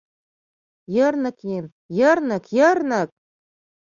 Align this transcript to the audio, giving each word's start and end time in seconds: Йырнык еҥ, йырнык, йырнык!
Йырнык 0.95 1.37
еҥ, 1.57 1.65
йырнык, 1.97 2.45
йырнык! 2.57 3.09